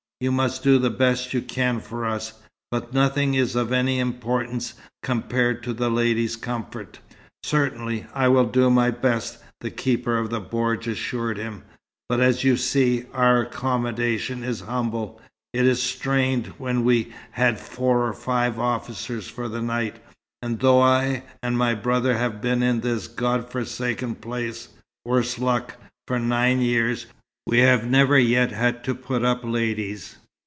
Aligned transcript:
You 0.23 0.31
must 0.31 0.61
do 0.61 0.77
the 0.77 0.91
best 0.91 1.33
you 1.33 1.41
can 1.41 1.79
for 1.79 2.05
us, 2.05 2.33
but 2.69 2.93
nothing 2.93 3.33
is 3.33 3.55
of 3.55 3.71
any 3.73 3.97
importance 3.97 4.75
compared 5.01 5.63
to 5.63 5.73
the 5.73 5.89
ladies' 5.89 6.35
comfort." 6.35 6.99
"Certainly, 7.41 8.05
I 8.13 8.27
will 8.27 8.45
do 8.45 8.69
my 8.69 8.91
best," 8.91 9.39
the 9.61 9.71
keeper 9.71 10.19
of 10.19 10.29
the 10.29 10.39
bordj 10.39 10.85
assured 10.91 11.39
him. 11.39 11.63
"But 12.07 12.19
as 12.19 12.43
you 12.43 12.55
see, 12.55 13.05
our 13.15 13.41
accommodation 13.41 14.43
is 14.43 14.61
humble. 14.61 15.19
It 15.53 15.65
is 15.65 15.81
strained 15.81 16.53
when 16.59 16.83
we 16.85 17.11
have 17.31 17.59
four 17.59 18.07
or 18.07 18.13
five 18.13 18.59
officers 18.59 19.27
for 19.27 19.49
the 19.49 19.63
night, 19.63 19.95
and 20.43 20.59
though 20.59 20.81
I 20.81 21.23
and 21.41 21.57
my 21.57 21.73
brother 21.73 22.15
have 22.15 22.41
been 22.43 22.61
in 22.61 22.81
this 22.81 23.07
God 23.07 23.49
forsaken 23.49 24.13
place 24.13 24.67
worse 25.03 25.39
luck! 25.39 25.77
for 26.07 26.19
nine 26.19 26.61
years, 26.61 27.07
we 27.47 27.57
have 27.57 27.83
never 27.83 28.19
yet 28.19 28.51
had 28.51 28.83
to 28.83 28.93
put 28.93 29.25
up 29.25 29.43
ladies. 29.43 30.15